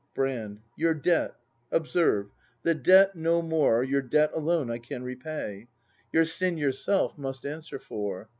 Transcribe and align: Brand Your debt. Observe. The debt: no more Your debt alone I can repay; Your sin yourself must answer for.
Brand 0.15 0.61
Your 0.75 0.95
debt. 0.95 1.35
Observe. 1.71 2.31
The 2.63 2.73
debt: 2.73 3.15
no 3.15 3.43
more 3.43 3.83
Your 3.83 4.01
debt 4.01 4.31
alone 4.33 4.71
I 4.71 4.79
can 4.79 5.03
repay; 5.03 5.67
Your 6.11 6.25
sin 6.25 6.57
yourself 6.57 7.19
must 7.19 7.45
answer 7.45 7.77
for. 7.77 8.27